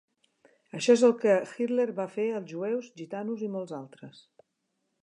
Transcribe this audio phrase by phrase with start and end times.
[0.79, 4.27] Això és el que Hitler va fer als jueus, gitanos i molts altres.